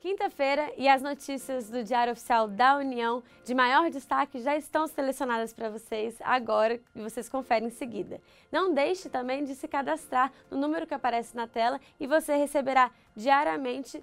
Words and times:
Quinta-feira 0.00 0.72
e 0.78 0.88
as 0.88 1.02
notícias 1.02 1.68
do 1.68 1.84
Diário 1.84 2.14
Oficial 2.14 2.48
da 2.48 2.78
União 2.78 3.22
de 3.44 3.54
maior 3.54 3.90
destaque 3.90 4.40
já 4.40 4.56
estão 4.56 4.86
selecionadas 4.86 5.52
para 5.52 5.68
vocês 5.68 6.16
agora 6.22 6.80
e 6.96 7.02
vocês 7.02 7.28
conferem 7.28 7.68
em 7.68 7.70
seguida. 7.70 8.18
Não 8.50 8.72
deixe 8.72 9.10
também 9.10 9.44
de 9.44 9.54
se 9.54 9.68
cadastrar 9.68 10.32
no 10.50 10.56
número 10.56 10.86
que 10.86 10.94
aparece 10.94 11.36
na 11.36 11.46
tela 11.46 11.78
e 12.00 12.06
você 12.06 12.34
receberá 12.34 12.90
diariamente 13.14 14.02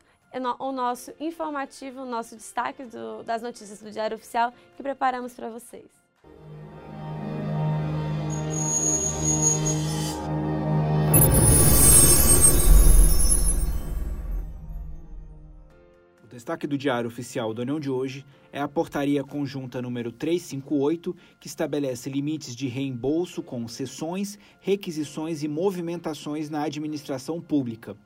o 0.60 0.72
nosso 0.72 1.12
informativo, 1.20 2.04
o 2.04 2.06
nosso 2.06 2.36
destaque 2.36 2.84
do, 2.84 3.24
das 3.24 3.42
notícias 3.42 3.82
do 3.82 3.90
Diário 3.90 4.18
Oficial 4.18 4.54
que 4.76 4.84
preparamos 4.84 5.34
para 5.34 5.50
vocês. 5.50 6.07
Destaque 16.48 16.66
do 16.66 16.78
Diário 16.78 17.10
Oficial 17.10 17.54
da 17.54 17.64
União 17.64 17.78
de 17.78 17.90
hoje 17.90 18.26
é 18.54 18.62
a 18.62 18.70
Portaria 18.70 19.22
Conjunta 19.22 19.82
número 19.82 20.14
358, 20.14 21.14
que 21.42 21.48
estabelece 21.48 22.10
limites 22.10 22.56
de 22.56 22.70
reembolso 22.70 23.44
com 23.44 23.68
sessões, 23.68 24.40
requisições 24.62 25.44
e 25.44 25.48
movimentações 25.50 26.50
na 26.50 26.64
administração 26.64 27.42
pública. 27.42 27.98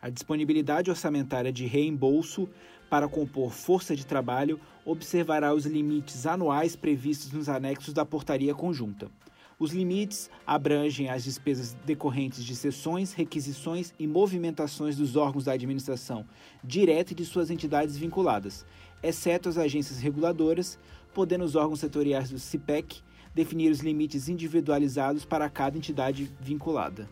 A 0.00 0.08
disponibilidade 0.08 0.88
orçamentária 0.88 1.52
de 1.52 1.66
reembolso 1.66 2.48
para 2.88 3.06
compor 3.06 3.52
força 3.52 3.94
de 3.94 4.06
trabalho 4.06 4.58
observará 4.86 5.52
os 5.52 5.66
limites 5.66 6.26
anuais 6.26 6.74
previstos 6.74 7.32
nos 7.32 7.50
anexos 7.50 7.92
da 7.92 8.06
Portaria 8.06 8.54
Conjunta. 8.54 9.10
Os 9.58 9.72
limites 9.72 10.28
abrangem 10.44 11.08
as 11.08 11.22
despesas 11.22 11.74
decorrentes 11.86 12.44
de 12.44 12.56
sessões, 12.56 13.12
requisições 13.12 13.94
e 13.98 14.06
movimentações 14.06 14.96
dos 14.96 15.14
órgãos 15.14 15.44
da 15.44 15.52
administração 15.52 16.26
direta 16.62 17.12
e 17.12 17.16
de 17.16 17.24
suas 17.24 17.50
entidades 17.50 17.96
vinculadas, 17.96 18.66
exceto 19.02 19.48
as 19.48 19.56
agências 19.56 20.00
reguladoras, 20.00 20.78
podendo 21.12 21.44
os 21.44 21.54
órgãos 21.54 21.80
setoriais 21.80 22.30
do 22.30 22.38
CIPEC 22.38 23.00
definir 23.32 23.70
os 23.70 23.80
limites 23.80 24.28
individualizados 24.28 25.24
para 25.24 25.48
cada 25.48 25.78
entidade 25.78 26.32
vinculada. 26.40 27.08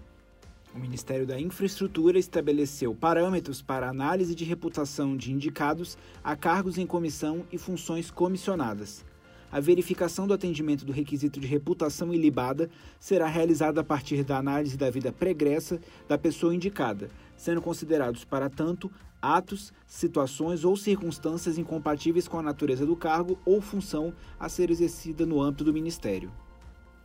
O 0.75 0.79
Ministério 0.79 1.27
da 1.27 1.39
Infraestrutura 1.39 2.19
estabeleceu 2.19 2.95
parâmetros 2.95 3.63
para 3.63 3.89
análise 3.89 4.35
de 4.35 4.45
reputação 4.45 5.17
de 5.17 5.31
indicados 5.31 5.97
a 6.25 6.35
cargos 6.35 6.79
em 6.79 6.87
comissão 6.87 7.45
e 7.53 7.59
funções 7.59 8.11
comissionadas 8.11 9.05
a 9.53 9.61
verificação 9.61 10.27
do 10.27 10.33
atendimento 10.33 10.83
do 10.83 10.93
requisito 10.93 11.39
de 11.39 11.47
reputação 11.47 12.13
ilibada 12.13 12.71
será 12.99 13.27
realizada 13.27 13.83
a 13.83 13.85
partir 13.85 14.25
da 14.25 14.39
análise 14.39 14.79
da 14.79 14.89
vida 14.89 15.13
pregressa 15.13 15.79
da 16.09 16.17
pessoa 16.17 16.55
indicada, 16.55 17.11
sendo 17.37 17.61
considerados, 17.61 18.25
para 18.25 18.49
tanto, 18.49 18.91
atos, 19.21 19.71
situações 19.87 20.65
ou 20.65 20.75
circunstâncias 20.75 21.59
incompatíveis 21.59 22.27
com 22.27 22.39
a 22.39 22.43
natureza 22.43 22.87
do 22.87 22.97
cargo 22.97 23.39
ou 23.45 23.61
função 23.61 24.15
a 24.41 24.49
ser 24.49 24.71
exercida 24.71 25.27
no 25.27 25.41
âmbito 25.41 25.65
do 25.65 25.73
Ministério. 25.73 26.33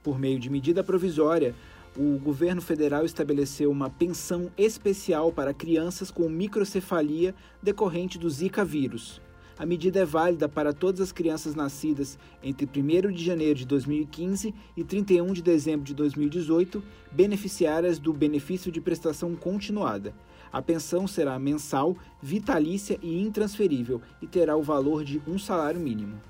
Por 0.02 0.18
meio 0.18 0.40
de 0.40 0.50
medida 0.50 0.82
provisória, 0.82 1.54
o 1.98 2.18
governo 2.18 2.62
federal 2.62 3.04
estabeleceu 3.04 3.70
uma 3.70 3.90
pensão 3.90 4.50
especial 4.58 5.34
para 5.34 5.54
crianças 5.54 6.10
com 6.10 6.30
microcefalia 6.30 7.36
decorrente 7.62 8.18
do 8.18 8.30
Zika 8.30 8.64
vírus. 8.64 9.22
A 9.60 9.66
medida 9.66 10.00
é 10.00 10.06
válida 10.06 10.48
para 10.48 10.72
todas 10.72 11.02
as 11.02 11.12
crianças 11.12 11.56
nascidas 11.56 12.20
entre 12.44 12.68
1 12.68 13.12
de 13.12 13.26
janeiro 13.26 13.58
de 13.58 13.66
2015 13.66 14.54
e 14.76 14.84
31 14.84 15.34
de 15.34 15.42
dezembro 15.42 15.84
de 15.84 15.96
2018, 15.96 16.84
beneficiárias 17.12 17.98
do 17.98 18.14
benefício 18.14 18.72
de 18.72 18.80
prestação 18.80 19.36
continuada. 19.36 20.14
A 20.54 20.62
pensão 20.62 21.08
será 21.08 21.40
mensal, 21.40 21.98
vitalícia 22.22 23.00
e 23.02 23.20
intransferível 23.20 24.00
e 24.22 24.28
terá 24.28 24.56
o 24.56 24.62
valor 24.62 25.04
de 25.04 25.20
um 25.28 25.40
salário 25.40 25.80
mínimo. 25.80 26.22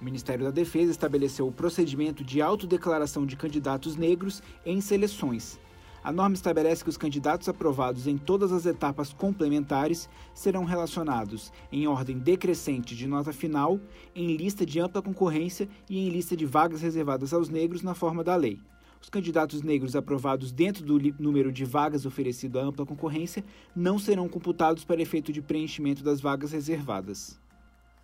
O 0.00 0.04
Ministério 0.04 0.44
da 0.44 0.52
Defesa 0.52 0.92
estabeleceu 0.92 1.48
o 1.48 1.52
procedimento 1.52 2.22
de 2.22 2.40
autodeclaração 2.40 3.26
de 3.26 3.34
candidatos 3.36 3.96
negros 3.96 4.40
em 4.64 4.80
seleções. 4.80 5.58
A 6.04 6.12
norma 6.12 6.34
estabelece 6.34 6.84
que 6.84 6.90
os 6.90 6.98
candidatos 6.98 7.48
aprovados 7.48 8.06
em 8.06 8.18
todas 8.18 8.52
as 8.52 8.66
etapas 8.66 9.10
complementares 9.10 10.06
serão 10.34 10.62
relacionados 10.64 11.50
em 11.72 11.86
ordem 11.86 12.18
decrescente 12.18 12.94
de 12.94 13.06
nota 13.06 13.32
final, 13.32 13.80
em 14.14 14.36
lista 14.36 14.66
de 14.66 14.78
ampla 14.78 15.00
concorrência 15.00 15.66
e 15.88 16.06
em 16.06 16.10
lista 16.10 16.36
de 16.36 16.44
vagas 16.44 16.82
reservadas 16.82 17.32
aos 17.32 17.48
negros 17.48 17.80
na 17.80 17.94
forma 17.94 18.22
da 18.22 18.36
lei. 18.36 18.60
Os 19.00 19.08
candidatos 19.08 19.62
negros 19.62 19.96
aprovados 19.96 20.52
dentro 20.52 20.84
do 20.84 21.00
número 21.18 21.50
de 21.50 21.64
vagas 21.64 22.04
oferecido 22.04 22.58
à 22.58 22.62
ampla 22.62 22.84
concorrência 22.84 23.42
não 23.74 23.98
serão 23.98 24.28
computados 24.28 24.84
para 24.84 25.00
efeito 25.00 25.32
de 25.32 25.40
preenchimento 25.40 26.04
das 26.04 26.20
vagas 26.20 26.52
reservadas. 26.52 27.40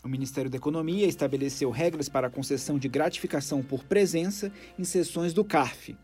O 0.02 0.08
Ministério 0.08 0.50
da 0.50 0.56
Economia 0.56 1.06
estabeleceu 1.06 1.70
regras 1.70 2.08
para 2.08 2.28
a 2.28 2.30
concessão 2.30 2.78
de 2.78 2.88
gratificação 2.88 3.62
por 3.62 3.84
presença 3.84 4.50
em 4.78 4.84
sessões 4.84 5.34
do 5.34 5.44
CARF, 5.44 5.94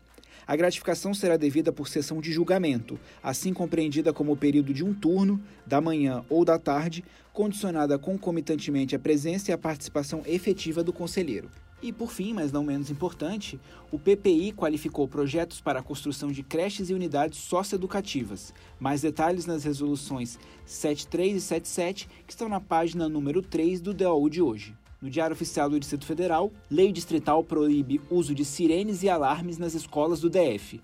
a 0.47 0.55
gratificação 0.55 1.13
será 1.13 1.35
devida 1.35 1.73
por 1.73 1.89
sessão 1.89 2.21
de 2.21 2.31
julgamento, 2.31 2.97
assim 3.21 3.53
compreendida 3.53 4.13
como 4.13 4.31
o 4.31 4.37
período 4.37 4.73
de 4.73 4.81
um 4.81 4.93
turno, 4.93 5.43
da 5.65 5.81
manhã 5.81 6.23
ou 6.29 6.45
da 6.45 6.57
tarde, 6.57 7.03
condicionada 7.33 7.99
concomitantemente 7.99 8.95
à 8.95 8.99
presença 8.99 9.51
e 9.51 9.53
à 9.53 9.57
participação 9.57 10.23
efetiva 10.25 10.81
do 10.81 10.93
conselheiro. 10.93 11.51
E 11.83 11.91
por 11.91 12.11
fim, 12.11 12.33
mas 12.33 12.51
não 12.51 12.63
menos 12.63 12.89
importante, 12.89 13.59
o 13.91 13.99
PPI 13.99 14.53
qualificou 14.53 15.05
projetos 15.07 15.59
para 15.59 15.79
a 15.79 15.83
construção 15.83 16.31
de 16.31 16.41
creches 16.41 16.89
e 16.89 16.93
unidades 16.93 17.39
socioeducativas. 17.39 18.53
Mais 18.79 19.01
detalhes 19.01 19.45
nas 19.45 19.65
resoluções 19.65 20.39
73 20.65 21.35
e 21.35 21.41
77, 21.41 22.09
que 22.25 22.31
estão 22.31 22.47
na 22.49 22.61
página 22.61 23.07
número 23.09 23.43
3 23.43 23.81
do 23.81 23.93
DOU 23.93 24.29
de 24.29 24.41
hoje. 24.41 24.73
No 25.01 25.09
Diário 25.09 25.33
Oficial 25.33 25.69
do 25.69 25.79
Distrito 25.79 26.05
Federal, 26.05 26.51
lei 26.69 26.91
distrital 26.91 27.43
proíbe 27.43 28.01
uso 28.09 28.33
de 28.33 28.43
sirenes 28.43 29.03
e 29.03 29.09
alarmes 29.09 29.57
nas 29.57 29.75
escolas 29.75 30.19
do 30.19 30.29
DF. 30.29 30.81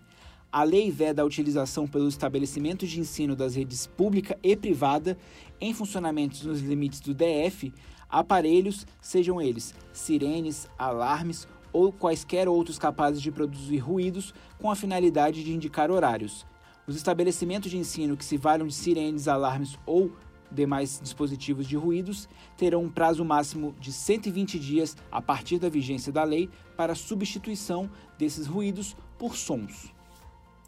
A 0.52 0.64
lei 0.64 0.92
veda 0.92 1.24
a 1.24 1.26
utilização 1.26 1.88
pelos 1.88 2.14
estabelecimentos 2.14 2.90
de 2.90 3.00
ensino 3.00 3.36
das 3.36 3.56
redes 3.56 3.88
pública 3.88 4.38
e 4.44 4.56
privada 4.56 5.18
em 5.60 5.74
funcionamento 5.74 6.48
nos 6.48 6.62
limites 6.62 7.00
do 7.00 7.14
DF 7.14 7.74
aparelhos, 8.14 8.86
sejam 9.02 9.42
eles 9.42 9.74
sirenes, 9.92 10.70
alarmes 10.78 11.48
ou 11.74 11.92
quaisquer 11.92 12.48
outros 12.48 12.78
capazes 12.78 13.20
de 13.20 13.32
produzir 13.32 13.80
ruídos 13.80 14.32
com 14.60 14.70
a 14.70 14.76
finalidade 14.76 15.44
de 15.44 15.52
indicar 15.52 15.90
horários. 15.90 16.46
Os 16.86 16.96
estabelecimentos 16.96 17.72
de 17.72 17.78
ensino 17.78 18.16
que 18.16 18.24
se 18.24 18.38
valham 18.38 18.68
de 18.68 18.74
sirenes, 18.76 19.28
alarmes 19.28 19.80
ou 19.84 20.12
demais 20.54 21.00
dispositivos 21.02 21.68
de 21.68 21.76
ruídos 21.76 22.30
terão 22.58 22.84
um 22.84 22.90
prazo 22.90 23.26
máximo 23.26 23.76
de 23.80 23.92
120 23.92 24.60
dias 24.60 24.96
a 25.12 25.22
partir 25.22 25.60
da 25.60 25.70
vigência 25.70 26.12
da 26.12 26.24
lei 26.24 26.50
para 26.78 26.96
substituição 26.96 27.90
desses 28.18 28.48
ruídos 28.48 28.96
por 29.18 29.36
sons. 29.36 29.94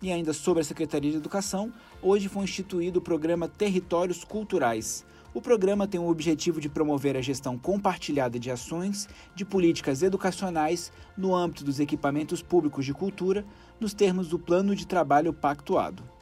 E 0.02 0.12
ainda 0.12 0.34
sobre 0.34 0.62
a 0.62 0.66
Secretaria 0.66 1.12
de 1.12 1.18
Educação, 1.18 1.72
hoje 2.02 2.28
foi 2.28 2.44
instituído 2.44 3.00
o 3.00 3.02
programa 3.02 3.48
Territórios 3.48 4.24
Culturais. 4.24 5.06
O 5.34 5.42
programa 5.42 5.88
tem 5.88 6.00
o 6.00 6.08
objetivo 6.08 6.62
de 6.62 6.70
promover 6.70 7.18
a 7.18 7.22
gestão 7.22 7.58
compartilhada 7.58 8.40
de 8.40 8.50
ações 8.52 9.08
de 9.36 9.44
políticas 9.44 10.02
educacionais 10.02 10.92
no 11.18 11.36
âmbito 11.36 11.64
dos 11.64 11.80
equipamentos 11.80 12.42
públicos 12.42 12.86
de 12.86 12.94
cultura, 12.94 13.46
nos 13.80 13.94
termos 13.94 14.30
do 14.30 14.40
plano 14.40 14.76
de 14.76 14.88
trabalho 14.88 15.34
pactuado. 15.34 16.15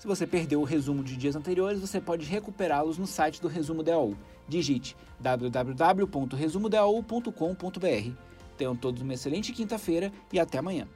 Se 0.00 0.06
você 0.06 0.26
perdeu 0.26 0.62
o 0.62 0.64
resumo 0.64 1.04
de 1.04 1.14
dias 1.14 1.36
anteriores, 1.36 1.78
você 1.78 2.00
pode 2.00 2.24
recuperá-los 2.24 2.96
no 2.96 3.06
site 3.06 3.38
do 3.38 3.48
Resumo 3.48 3.82
DAU. 3.82 4.16
Digite 4.48 4.96
www.resumodau.com.br. 5.20 8.10
Tenham 8.56 8.74
todos 8.74 9.02
uma 9.02 9.12
excelente 9.12 9.52
quinta-feira 9.52 10.10
e 10.32 10.40
até 10.40 10.56
amanhã. 10.56 10.88